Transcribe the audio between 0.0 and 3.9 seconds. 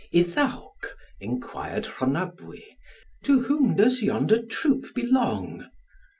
"Iddawc," enquired Rhonabwy, "to whom